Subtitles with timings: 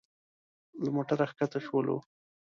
[0.83, 1.97] له موټره ښکته شولو.